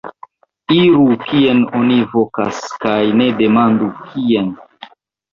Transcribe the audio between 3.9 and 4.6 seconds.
kien?